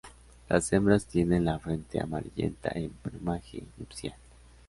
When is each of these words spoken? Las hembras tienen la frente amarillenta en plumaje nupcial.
Las 0.49 0.73
hembras 0.73 1.05
tienen 1.05 1.45
la 1.45 1.59
frente 1.59 2.01
amarillenta 2.01 2.69
en 2.73 2.89
plumaje 2.89 3.63
nupcial. 3.77 4.15